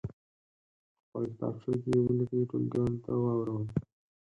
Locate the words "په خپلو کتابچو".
0.03-1.71